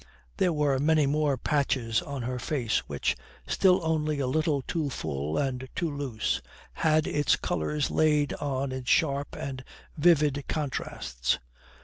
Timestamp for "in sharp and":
8.71-9.63